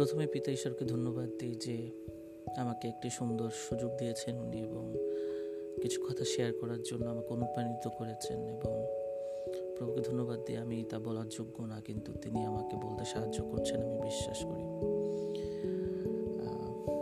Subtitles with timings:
[0.00, 1.76] প্রথমে পিতা ঈশ্বরকে ধন্যবাদ দিই যে
[2.56, 4.84] আমাকে একটি সুন্দর সুযোগ দিয়েছেন উনি এবং
[5.82, 8.74] কিছু কথা শেয়ার করার জন্য আমাকে অনুপ্রাণিত করেছেন এবং
[9.76, 13.96] প্রভুকে ধন্যবাদ দিয়ে আমি তা বলার যোগ্য না, কিন্তু তিনি আমাকে বলতে সাহায্য করছেন, আমি
[14.02, 14.64] বিশ্বাস করি।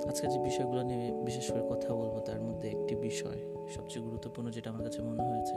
[0.09, 3.39] আজকে যে বিষয়গুলো নিয়ে বিশেষ করে কথা বলব, তার মধ্যে একটি বিষয়
[3.75, 5.57] সবচেয়ে গুরুত্বপূর্ণ যেটা আমার কাছে মনে হয়েছে,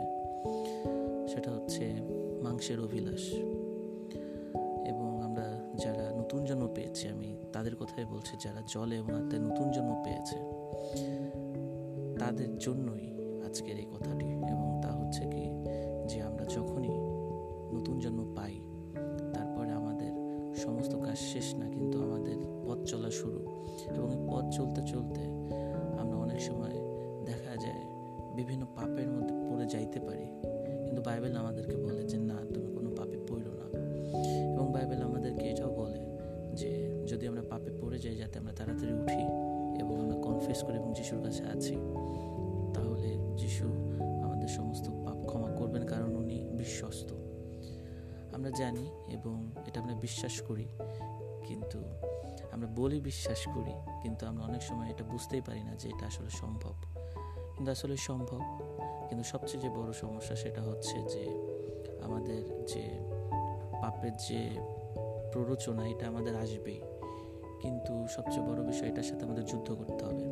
[1.31, 1.83] সেটা হচ্ছে
[2.41, 3.23] মাংসের অভিলাষ।
[6.51, 10.37] জন্ম পেয়েছি। আমি তাদের কথাই বলছি, যারা জলে এবং আত্মায় নতুন জন্ম পেয়েছে,
[12.19, 13.05] তাদের জন্যই
[13.47, 15.45] আজকের এই কথাটি। এবং তা হচ্ছে কি,
[16.09, 16.95] যে আমরা যখনই
[17.75, 18.53] নতুন জন্ম পাই,
[19.35, 20.11] তারপরে আমাদের
[20.55, 23.39] সমস্ত কাজ শেষ না, কিন্তু আমাদের পথ চলা শুরু।
[23.97, 25.21] এবং এই পথ চলতে চলতে
[26.01, 26.75] আমরা অনেক সময়
[27.25, 27.83] দেখা যায়,
[28.35, 30.27] বিভিন্ন পাপের মধ্যে পড়ে যাইতে পারি।
[30.85, 32.39] কিন্তু বাইবেল আমাদেরকে বলে যে, না
[40.41, 41.75] কনফেস করি এবং যিশুর কাছে আছি,
[42.73, 43.65] তাহলে যিশু
[44.23, 47.13] আমাদের সমস্ত পাপ ক্ষমা করবেন, কারণ উনি বিশ্বস্ত।
[48.33, 50.67] আমরা জানি এবং এটা আমরা বিশ্বাস করি,
[51.45, 51.79] কিন্তু
[52.51, 56.29] আমরা বলি বিশ্বাস করি, কিন্তু আমরা অনেক সময় এটা বুঝতেই পারি না যে এটা আসলে
[56.29, 56.73] সম্ভব।
[57.55, 58.41] কিন্তু আসলে সম্ভব,
[59.09, 61.23] কিন্তু সবচেয়ে যে বড় সমস্যা সেটা হচ্ছে যে
[62.03, 62.83] আমাদের যে
[63.81, 64.41] পাপের যে
[65.31, 66.81] প্ররোচনা, এটা আমাদের আসবেই।
[67.61, 70.23] কিন্তু সবচেয়ে বড় বিষয় এটার সাথে আমাদের যুদ্ধ করতে হবে।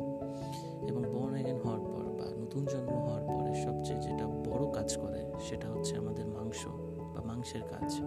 [0.88, 5.32] এবং বর্ন এগেন হওয়ার পর বা নতুন জন্ম হওয়ার পরে সবচেয়ে যেটা বড় কাজ করে
[5.40, 6.66] সেটা হচ্ছে আমাদের মাংস
[7.14, 8.00] বা মাংসের কাজ।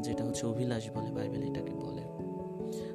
[0.00, 2.02] যেটা হচ্ছে অভিলাষ বলে বাইবেল এটাকে বলে।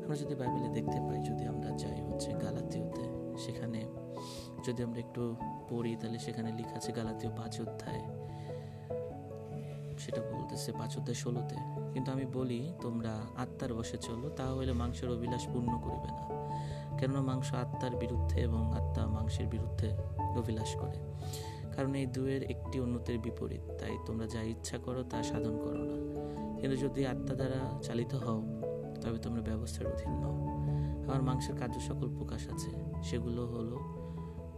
[0.03, 3.01] আমরা যদি বাইবেলে দেখতে পাই, যদি আমরা যাই হচ্ছে গালাতীয়তে,
[3.37, 3.85] সেখানে
[4.67, 5.35] যদি আমরা একটু
[5.69, 8.22] পড়ি, তাহলে সেখানে লেখা আছে গালাতীয় পাঁচ অধ্যায়।
[10.15, 11.55] সেটা বলতেছে পাঁচ অধ্যায় ষোলোতে।
[11.93, 16.27] কিন্তু আমি বলি, তোমরা আত্মার বসে চলো, তাহলে মাংসের অভিলাষ পূর্ণ করিবে না।
[16.97, 19.89] কেননা মাংস আত্মার বিরুদ্ধে এবং আত্মা মাংসের বিরুদ্ধে
[20.37, 21.13] অভিলাষ করে।
[21.75, 25.93] কারণ এই দুয়ের একটি অন্যতের বিপরীত। তাই তোমরা যা ইচ্ছা করো, তা সাধন করো না।
[26.59, 28.41] কিন্তু যদি আত্মা দ্বারা চালিত হও,
[29.01, 30.47] তবে তোমরা ব্যবস্থার অধীন নও।
[31.07, 32.69] আমার মাংসের কার্য সকল প্রকাশ আছে।
[33.03, 33.79] সেগুলো হলো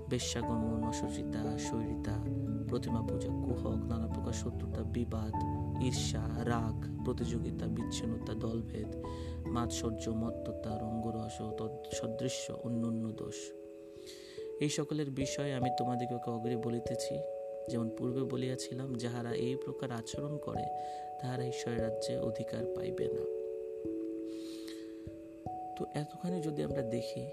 [0.09, 2.11] বেশ্যাগমন, অসচিতা, শৈরিতা,
[2.69, 8.95] প্রতিমা পূজা, কুহক, নানা প্রকার শত্রুতা, বিবাদ ঈর্ষা, রাগ, প্রতিযোগিতা, বিচ্ছিন্নতা, দলভেদ,
[9.47, 13.35] মাৎসর্য, মত্ততা, রঙ্গরস ও সদৃশ্য অন্য দোষ।
[14.59, 17.19] এই সকলের বিষয়ে আমি তোমাদিগকে অগ্রে বলিতেছি,
[17.69, 20.63] যেমন পূর্বে বলিয়াছিলাম, যাহারা এই প্রকার আচরণ করে,
[21.21, 23.21] তাহারা ঈশ্বরের রাজ্যে অধিকার পাইবে না।
[25.77, 27.25] তো এতখানি যদি আমরা দেখি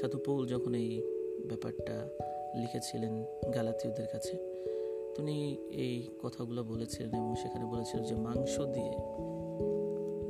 [0.00, 1.02] সাধুপৌল যখন এই
[1.46, 2.08] ব্যাপারটা
[2.56, 4.53] লিখেছিলেন গালাতীয়দের কাছে
[5.16, 8.92] তিনি এই কথাগুলো বলেছিলেন এবং সেখানে বলেছিলেন যে মাংস দিয়ে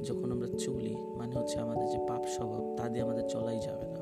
[0.03, 3.99] যখন আমরা চলি মানে হচ্ছে আমাদের যে পাপ স্বভাব, তা দিয়ে আমাদের চলাই যাবে না।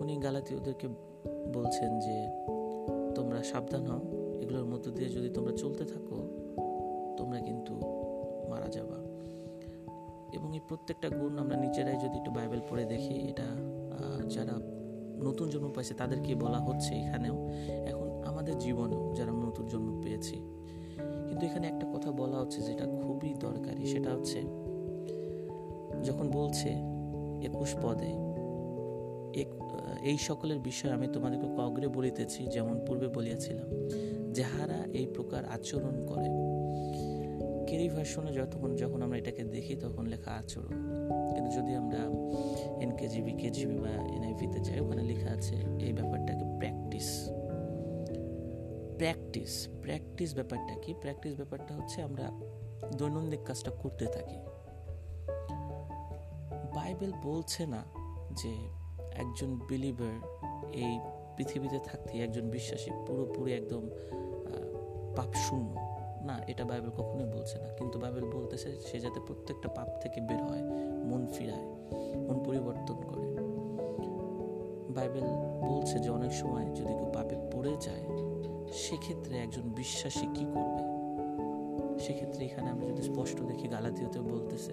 [0.00, 0.88] উনি গালাতীয়দেরকে
[1.52, 2.28] বলছেন যে,
[3.14, 4.00] তোমরা সাবধান হও,
[4.40, 6.16] এগুলোর মধ্য দিয়ে যদি তোমরা চলতে থাকো,
[7.16, 7.74] তোমরা কিন্তু
[8.48, 8.96] মারা যাবা।
[10.32, 13.46] এবং এই প্রত্যেকটা গুণ আমরা নিজেরাই যদি একটু বাইবেল পড়ে দেখি, এটা
[14.28, 14.52] যারা
[15.24, 17.48] নতুন জন্ম পাইছে, তাদেরকে বলা হচ্ছে এখানেও।
[17.86, 19.09] এখন আমাদের জীবনেও
[20.20, 20.36] পেয়েছি
[21.26, 24.38] কিন্তু এখানে একটা কথা বলা হচ্ছে যেটা খুবই দরকারি, সেটা হচ্ছে
[26.06, 26.70] যখন বলছে
[27.48, 28.12] একুশ পদে
[30.10, 33.68] এই সকলের বিষয় আমি তোমাদেরকে অগ্রে বলিতেছি, যেমন পূর্বে বলিয়াছিলাম
[34.38, 36.28] যাহারা এই প্রকার আচরণ করে।
[37.68, 40.74] কেরি ভার্সনে যতক্ষণ যখন আমরা এটাকে দেখি তখন লেখা আচরণ।
[41.32, 42.00] কিন্তু যদি আমরা
[42.82, 47.08] এন কেজিবি কেজিবি বা এনআইভিতে যাই, ওখানে লেখা আছে এই ব্যাপারটাকে প্র্যাকটিস
[49.00, 50.94] প্র্যাকটিস প্র্যাকটিস ব্যাপারটা কি?
[50.94, 52.26] প্র্যাকটিস ব্যাপারটা হচ্ছে আমরা
[52.96, 54.38] দৈনন্দিন কাজটা করতে থাকি।
[56.74, 57.84] বাইবেল বলছে না
[58.32, 58.52] যে
[59.16, 60.14] একজন বিলিভার
[60.72, 60.98] এই
[61.36, 63.82] পৃথিবীতে থাকতে একজন বিশ্বাসী পুরোপুরি একদম
[65.16, 65.74] পাপ শূন্য
[66.22, 70.42] না, এটা বাইবেল কখনোই বলছে না। কিন্তু বাইবেল বলতেছে সে যাতে প্রত্যেকটা পাপ থেকে বের
[70.42, 70.62] হয়,
[71.04, 71.66] মন ফিরায়,
[72.26, 73.26] মন পরিবর্তন করে।
[74.94, 75.26] বাইবেল
[75.68, 78.29] বলছে যে অনেক সময় যদি কেউ পাপে পড়ে যায়
[78.72, 81.00] সেক্ষেত্রে একজন বিশ্বাসী কি করবে?
[81.98, 84.72] সেক্ষেত্রে এখানে আমরা যদি স্পষ্ট দেখি গালাতিওতে বলতেছে।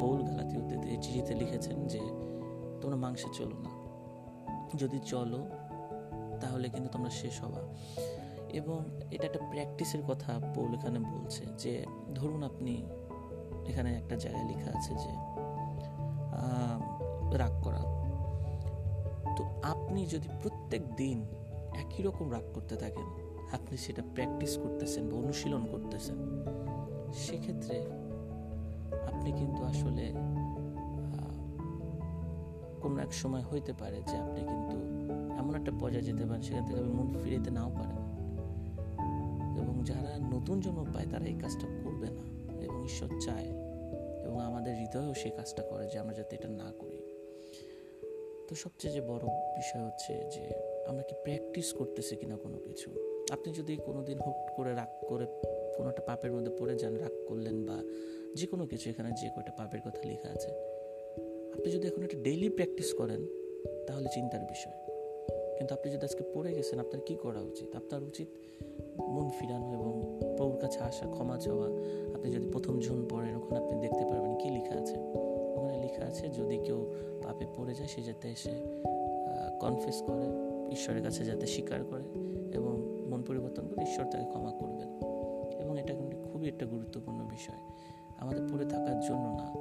[0.00, 2.00] পৌল গালাতিওতে চিঠিতে লিখেছেন যে,
[2.80, 3.70] তোমরা মাংসে চলো না।
[4.74, 5.46] যদি চলো,
[6.40, 7.62] তাহলে কিন্তু তোমরা শেষ হবা।
[8.48, 8.78] এবং
[9.10, 11.84] এটা একটা প্র্যাকটিসের কথা পৌল এখানে বলছে যে,
[12.14, 12.86] ধরুন আপনি
[13.66, 15.08] এখানে একটা জায়গায় লেখা আছে যে
[17.38, 17.78] রাগ করা।
[19.36, 21.26] তো আপনি যদি প্রত্যেক দিন
[21.80, 23.06] একই রকম রাগ করতে থাকেন।
[23.52, 26.16] আপনি সেটা প্র্যাকটিস করতেছেন বা অনুশীলন করতেছেন।
[27.12, 27.86] সেক্ষেত্রে
[29.12, 30.12] আপনি কিন্তু আসলে
[32.80, 34.76] কোনো এক সময় হইতে পারে যে আপনি কিন্তু
[35.38, 37.96] এমন একটা পর্যায়ে যেতে পারেন সেখান থেকে আপনি মন ফিরিতে নাও পারেন।
[39.62, 42.24] এবং যারা নতুন জন্ম পায় তারা এই কাজটা করবে না
[42.64, 43.44] এবং ঈশ্বর চায়
[44.24, 46.98] এবং আমাদের হৃদয়েও সেই কাজটা করে যে আমরা যাতে এটা না করি।
[48.48, 49.24] তো সবচেয়ে যে বড়
[49.56, 52.90] বিষয় হচ্ছে যে আমরা কি প্র্যাকটিস করতেছি কিনা কোনো কিছু।
[53.32, 55.26] আপনি যদি কোনো দিন হুট করে রাগ করে
[55.76, 57.82] কোনো একটা পাপের মধ্যে পড়ে যান, রাগ করলেন বা
[58.34, 60.50] যে কোনো কিছু, এখানে যে কয়টা পাপের কথা লেখা আছে।
[61.54, 63.26] আপনি যদি এখন একটা ডেইলি প্র্যাকটিস করেন,
[63.86, 64.76] তাহলে চিন্তার বিষয়।
[65.56, 67.76] কিন্তু আপনি যদি আজকে পড়ে গেছেন, আপনার কি করা উচিত?
[67.76, 68.28] আপনার উচিত
[68.98, 69.92] মন ফিরানো এবং
[70.36, 71.68] প্রভুর কাছে আসা, ক্ষমা চাওয়া।
[72.14, 74.96] আপনি যদি প্রথম জন পড়েন, ওখানে আপনি দেখতে পারবেন কি লেখা আছে।
[75.56, 76.92] ওখানে লেখা আছে, যদি কেউ
[77.22, 78.54] পাপে পড়ে যায়, সে যাতে এসে
[79.60, 82.02] কনফেস করে। ঈশ্বরের কাছে যাতে স্বীকার করে
[82.56, 84.88] এবং মন পরিবর্তন করে ঈশ্বর তাকে ক্ষমা করবেন।
[85.62, 87.58] এবং এটা কিন্তু খুবই একটা গুরুত্বপূর্ণ বিষয়।
[88.18, 89.52] আমাদের পড়ে থাকার জন্য না।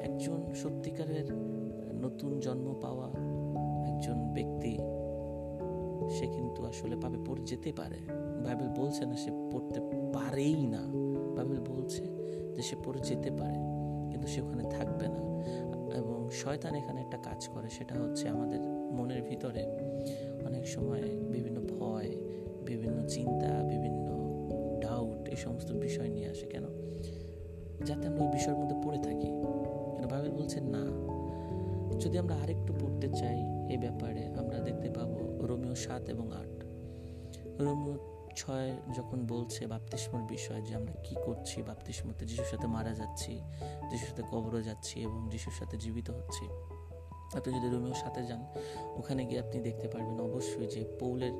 [0.00, 1.34] একজন সত্যিকারের
[1.94, 3.08] নতুন জন্ম পাওয়া
[3.88, 4.78] একজন ব্যক্তি,
[6.10, 7.96] সে কিন্তু আসলে পাবে পড়ে যেতে পারে।
[8.44, 9.80] বাইবেল বলছে না সে পড়তে
[10.12, 10.78] পারেই না।
[11.36, 12.02] বাইবেল বলছে
[12.54, 13.54] যে সে পড়ে যেতে পারে,
[14.10, 15.42] কিন্তু সে ওখানে থাকবে না।
[15.96, 18.60] এবং শয়তান এখানে একটা কাজ করে, সেটা হচ্ছে আমাদের
[18.92, 19.85] মনের ভিতরে
[20.46, 22.10] অনেক সময় বিভিন্ন ভয়,
[22.64, 24.08] বিভিন্ন চিন্তা, বিভিন্ন
[24.80, 26.64] ডাউট এই সমস্ত বিষয় নিয়ে আসে কেন?
[27.84, 29.28] যাতে আমরা ওই বিষয়ের মধ্যে পড়ে থাকি।
[29.92, 30.84] কিন্তু বাইবেল বলছে না?
[32.00, 33.38] যদি আমরা আরেকটু পড়তে চাই
[33.70, 36.64] এই ব্যাপারে, আমরা দেখতে পাবো রোমিও সাত এবং আট।
[37.60, 37.94] রোমিও
[38.36, 43.40] ছয় যখন বলছে বাপ্তিস্মর বিষয় যে আমরা কি করছি বাপ্তিস্মতে যিশুর সাথে মারা যাচ্ছি,
[43.90, 46.44] যিশুর সাথে কবরও যাচ্ছি এবং যিশুর সাথে জীবিত হচ্ছি।
[47.34, 48.40] আপনি যদি রোমিও সাথে যান,
[48.98, 51.32] ওখানে গিয়ে আপনি দেখতে পারবেন অবশ্যই যে পৌলের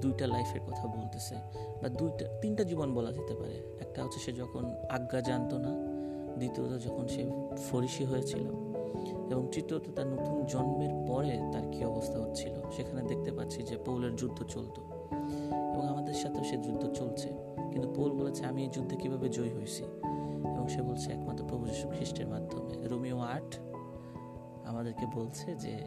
[0.00, 1.34] দুইটা লাইফের কথা বলতেছে
[1.82, 5.72] বা দুইটা, তিনটা জীবন বলা যেতে পারে। একটা হচ্ছে সে যখন আজ্ঞা জানতো না,
[6.38, 7.22] দ্বিতীয়ত যখন সে
[7.70, 8.46] ফরিসি হয়েছিল
[9.30, 14.16] এবং তৃতীয়ত তার নতুন জন্মের পরে তার কি অবস্থা হচ্ছিল, সেখানে দেখতে পাচ্ছি যে পৌলের
[14.16, 14.80] যুদ্ধ চলতো
[15.74, 17.28] এবং আমাদের সাথেও সে যুদ্ধ চলছে।
[17.72, 19.84] কিন্তু পৌল বলেছে, আমি এই যুদ্ধে কীভাবে জয়ী হয়েছি?
[20.54, 23.56] এবং সে বলছে, একমাত্র প্রভু যীশু খ্রিস্টের মাধ্যমে। রোমিও আট
[24.66, 25.78] আমাদেরকে বলছে যে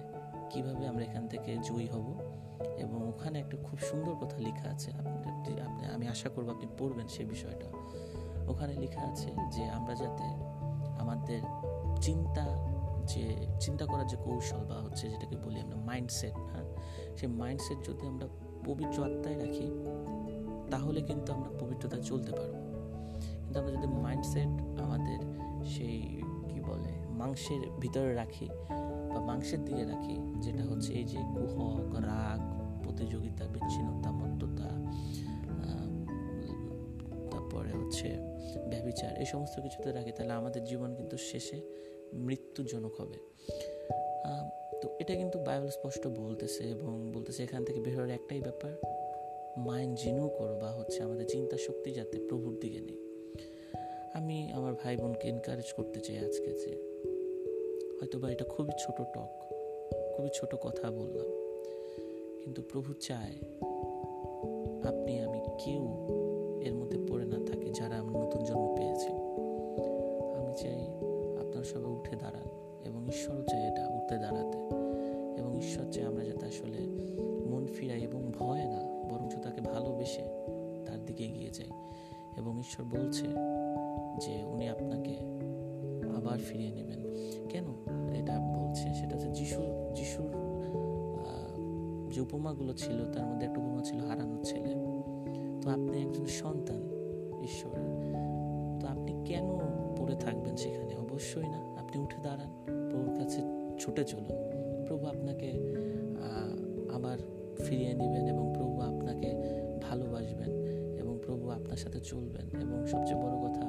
[0.49, 2.21] কীভাবে আমরা এখান থেকে জয়ী হব
[2.77, 7.07] এবং ওখানে একটা খুব সুন্দর কথা লেখা আছে। আপনি আপনি আমি আশা করব আপনি পড়বেন
[7.07, 7.67] সেই বিষয়টা।
[8.51, 10.23] ওখানে লেখা আছে যে আমরা যাতে
[10.99, 11.41] আমাদের
[12.01, 12.75] চিন্তা
[13.05, 16.75] যে চিন্তা করার যে কৌশল বা হচ্ছে যেটাকে বলি আমরা মাইন্ডসেট হ্যাঁ?
[17.17, 18.27] সেই মাইন্ডসেট যদি আমরা
[18.65, 19.71] পবিত্র আত্মায় রাখি,
[20.71, 22.53] তাহলে কিন্তু আমরা পবিত্রতা চলতে পারব।
[23.43, 25.19] কিন্তু আমরা যদি মাইন্ডসেট আমাদের
[25.65, 26.21] সেই
[26.69, 28.47] বলে, মাংসের ভিতরে রাখি
[29.13, 32.39] বা মাংসের দিকে রাখি, যেটা হচ্ছে এই যে কুহক রাগ,
[32.83, 34.69] প্রতিযোগিতা বিচ্ছিন্নতা মত্ততা
[37.31, 38.07] তারপরে হচ্ছে
[38.71, 41.57] ব্যবিচার এই সমস্ত কিছুতে রাখি, তাহলে আমাদের জীবন কিন্তু শেষে
[42.25, 43.17] মৃত্যুজনক হবে।
[44.81, 48.73] তো এটা কিন্তু বাইবেল স্পষ্ট বলতেছে এবং বলতেছে এখান থেকে বের হওয়ার একটাই ব্যাপার,
[49.67, 52.97] মাইন্ড জিনু করো বা হচ্ছে আমাদের চিন্তা শক্তি যাতে প্রভুর দিকে নেই।
[54.15, 56.71] আমি আমার ভাই বোনকে এনকারেজ করতে চাই আজকে যে
[57.99, 59.31] হয়তো বা এটা খুবই ছোট টক
[60.15, 61.29] খুবই ছোট কথা বললাম।
[62.43, 63.35] কিন্তু প্রভু চায়
[64.83, 65.83] আপনি, আমি কেউ
[66.61, 69.14] এর মধ্যে পড়ে না থাকি, যারা আমি নতুন জন্ম পেয়েছি।
[86.47, 87.01] ফিরিয়ে নেবেন।
[87.49, 87.67] কেন?
[88.19, 89.61] এটা বলছে, সেটা হচ্ছে যিশু
[89.95, 90.33] যিশুর
[92.13, 94.71] যে উপমাগুলো ছিল, তার মধ্যে একটা উপমা ছিল, হারানোর ছেলে।
[95.61, 96.81] তো আপনি একজন সন্তান
[97.43, 97.91] ঈশ্বরের,
[98.79, 99.47] তো আপনি কেন
[99.97, 100.93] পড়ে থাকবেন সেখানে?
[100.95, 102.51] অবশ্যই না। আপনি উঠে দাঁড়ান,
[102.89, 103.41] প্রভুর কাছে
[103.79, 104.35] ছুটে চলুন।
[104.87, 105.49] প্রভু আপনাকে
[106.93, 107.17] আবার
[107.65, 109.29] ফিরিয়ে নেবেন এবং প্রভু আপনাকে
[109.83, 110.51] ভালোবাসবেন
[111.01, 113.63] এবং প্রভু আপনার সাথে চলবেন। এবং সবচেয়ে বড় কথা,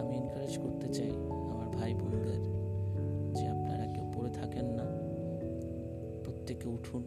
[0.00, 1.12] আমি এনকারেজ করতে চাই
[1.94, 2.42] ভাই বোনদের
[3.34, 4.84] যে আপনারা কেউ পড়ে থাকেন না,
[6.24, 7.02] প্রত্যেকে উঠুন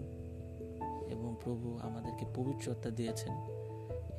[1.10, 3.34] এবং প্রভু আমাদেরকে পবিত্রতা দিয়েছেন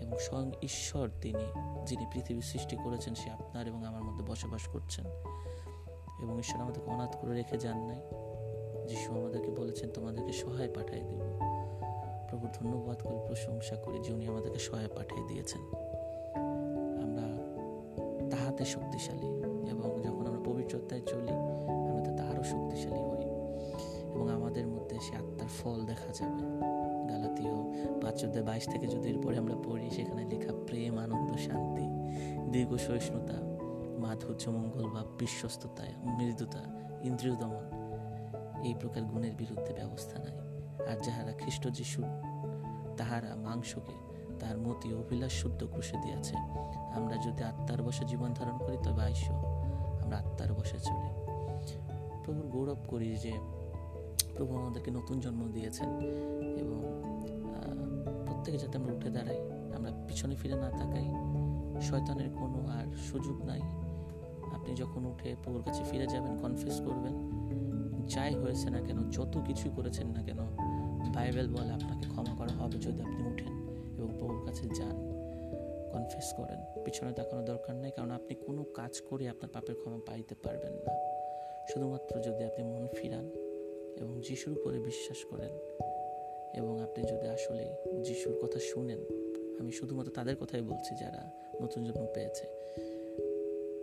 [0.01, 1.45] এবং স্বয়ং ঈশ্বর তিনি,
[1.87, 5.05] যিনি পৃথিবী সৃষ্টি করেছেন, সে আপনার এবং আমার মধ্যে বসবাস করছেন
[6.23, 8.01] এবং ঈশ্বর আমাদেরকে অনাথ করে রেখে যান নাই।
[8.89, 11.21] যিশু আমাদেরকে বলেছেন, তোমাদেরকে সহায় পাঠিয়ে দেব।
[12.29, 15.88] প্রভু, ধন্যবাদ করে, প্রশংসা করি যে উনি আমাদেরকে সহায় পাঠিয়ে দিয়েছেন।
[18.59, 19.27] তাহাতে শক্তিশালী
[19.71, 21.33] এবং যখন আমরা পবিত্রতায় চলি,
[21.91, 23.25] আমরা তাতে আরও শক্তিশালী হই।
[24.15, 26.43] এবং আমাদের মধ্যে সে আত্মার ফল দেখা যাবে।
[27.09, 27.53] গালাতীয়
[28.01, 31.87] পাঁচ চোদ্দ বাইশ থেকে যদি এরপরে আমরা পড়ি, সেখানে লেখা প্রেম, আনন্দ, শান্তি,
[32.51, 33.35] দীর্ঘ সহিষ্ণুতা,
[33.99, 36.63] মাধুর্য, মঙ্গল বা বিশ্বস্ততা, মৃদুতা,
[37.03, 37.71] ইন্দ্রিয় দমন,
[38.65, 40.37] এই প্রকার গুণের বিরুদ্ধে ব্যবস্থা নাই।
[40.93, 42.03] আর যাহারা খ্রিস্ট যিশু,
[42.97, 44.08] তাহারা মাংসকে
[44.41, 46.35] তাহার মতি অভিলাষ শুদ্ধ ক্রুশে দিয়াছে।
[46.99, 49.23] আমরা যদি আত্মার বসে জীবন ধারণ করি, তবে আইস,
[50.03, 51.11] আমরা আত্মার বসে চলি।
[52.23, 53.33] প্রভুর গৌরব করি যে,
[54.37, 55.89] প্রভু আমাদেরকে নতুন জন্ম দিয়েছেন
[56.63, 56.81] এবং
[58.27, 59.39] প্রত্যেকে যাতে আমরা উঠে দাঁড়াই,
[59.77, 61.07] আমরা পিছনে ফিরে না তাকাই,
[61.81, 63.63] শয়তানের কোনো আর সুযোগ নাই।
[64.57, 67.15] আপনি যখন উঠে প্রভুর কাছে ফিরে যাবেন কনফিউজ করবেন,
[68.07, 70.41] যাই হয়েছে না কেন, যত কিছুই করেছেন না কেন
[71.15, 73.53] বাইবেল বলে আপনাকে ক্ষমা করা হবে যদি আপনি উঠেন।
[73.99, 74.97] এবং প্রভুর কাছে যান।
[75.93, 80.35] কনফেস করেন। পিছনে তাকানোর দরকার নেই, কারণ আপনি কোনো কাজ করে আপনার পাপের ক্ষমা পাইতে
[80.43, 80.93] পারবেন না।
[81.73, 83.31] শুধুমাত্র যদি আপনি মন ফিরান
[83.97, 85.51] এবং যিশুর উপরে বিশ্বাস করেন
[86.55, 88.99] এবং আপনি যদি আসলে যিশুর কথা শুনেন,
[89.61, 91.31] আমি শুধুমাত্র তাদের কথাই বলছি যারা
[91.63, 92.47] নতুন জন্ম পেয়েছে।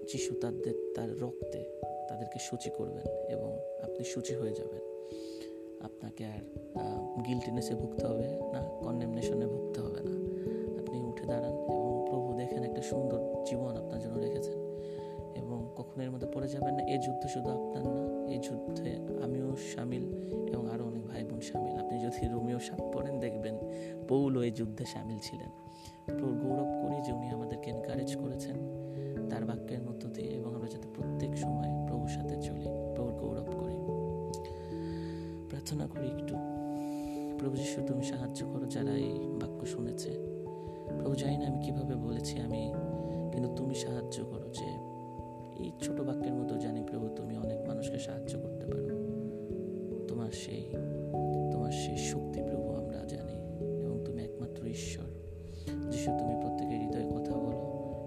[0.08, 1.64] যিশু তাদের, তার রক্তে
[2.10, 4.82] তাদেরকে সূচি করবেন এবং আপনি সূচি হয়ে যাবেন।
[5.82, 6.40] আপনাকে আর
[7.26, 10.12] গিলটিনেসে ভুগতে হবে না কন্ডেমনেশনে ভুগতে হবে না।
[10.80, 14.54] আপনি উঠে দাঁড়ান এবং প্রভু দেখেন একটা সুন্দর জীবন আপনার জন্য রেখেছেন।
[15.36, 19.56] এবং কখনো এর মধ্যে পড়ে যাবেন না, এই যুদ্ধ শুধু আপনার না, এই যুদ্ধে আমিও
[19.76, 20.04] সামিল
[20.48, 23.56] এবং আরও অনেক ভাই বোন সামিল। আপনি যদি রোমিও সাপ পড়েন, দেখবেন
[24.08, 25.50] পৌলও এই যুদ্ধে সামিল ছিলেন।
[26.06, 28.56] প্রভুর গৌরব করি যে উনি আমাদেরকে এনকারেজ করেছেন
[29.30, 32.66] তার বাক্যের মধ্য দিয়ে এবং আমরা যাতে প্রত্যেক সময় প্রভুর সাথে চলি,
[32.96, 34.05] প্রভুর গৌরব করি।
[35.66, 36.36] প্রার্থনা করি একটু।
[37.38, 40.10] প্রভু যিশু, তুমি সাহায্য করো যারা এই বাক্য শুনেছে।
[41.00, 42.74] প্রভু জানি না আমি কীভাবে বলেছি, আমি
[43.34, 44.70] কিন্তু তুমি সাহায্য করো যে
[45.64, 49.00] এই ছোট বাক্যের মতো জানি প্রভু তুমি অনেক মানুষকে সাহায্য করতে পারো।
[50.08, 50.70] তোমার সেই
[51.52, 53.34] তোমার সেই শক্তি প্রভু আমরা জানি
[53.86, 55.08] এবং তুমি একমাত্র ঈশ্বর।
[55.92, 57.62] যিশু, তুমি প্রত্যেকের হৃদয়ে কথা বলো,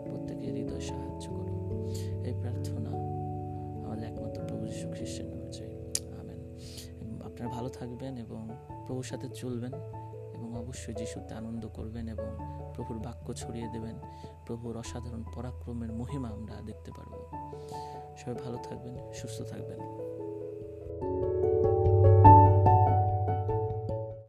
[0.04, 1.86] প্রত্যেকের হৃদয় সাহায্য করো।
[2.24, 2.90] এই প্রার্থনা
[3.86, 5.37] আমাদের একমাত্র প্রভু যিশু খ্রিস্টের
[7.58, 8.50] ভালো থাকবেন এবং
[8.86, 9.72] প্রভুর সাথে চলবেন
[10.34, 12.26] এবং অবশ্যই যিশুতে আনন্দ করবেন এবং
[12.74, 13.96] প্রভুর বাক্য ছড়িয়ে দেবেন।
[14.46, 17.12] প্রভুর অসাধারণ পরাক্রমের মহিমা আমরা দেখতে পারব।
[18.16, 19.78] সবাই ভালো থাকবেন, সুস্থ থাকবেন।